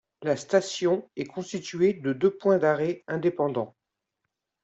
La 0.23 0.35
station 0.35 1.07
est 1.15 1.27
constituée 1.27 1.93
de 1.93 2.11
deux 2.11 2.35
points 2.35 2.57
d'arrêt 2.57 3.03
indépendants. 3.07 3.75